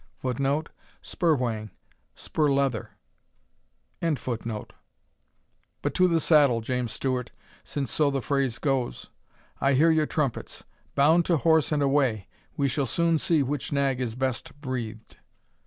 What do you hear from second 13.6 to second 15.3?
nag is best breathed."